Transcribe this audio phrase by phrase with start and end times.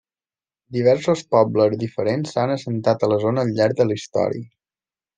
[0.77, 4.47] Diversos pobles diferents s'han assentat a la zona al llarg de la història.